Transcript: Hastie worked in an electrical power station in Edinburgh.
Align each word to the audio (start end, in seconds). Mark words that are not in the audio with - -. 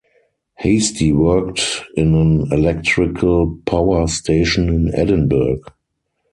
Hastie 0.57 1.13
worked 1.13 1.83
in 1.95 2.15
an 2.15 2.51
electrical 2.51 3.55
power 3.67 4.07
station 4.07 4.67
in 4.69 4.95
Edinburgh. 4.95 5.59